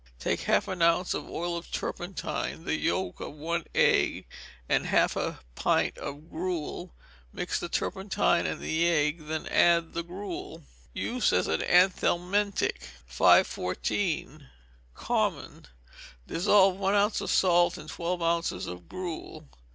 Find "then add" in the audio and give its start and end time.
9.29-9.93